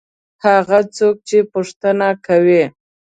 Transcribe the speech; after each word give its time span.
هغه 0.45 0.79
څوک 0.95 1.15
چې 1.27 1.37
پوښتنه 1.53 2.07
کوي. 2.25 2.63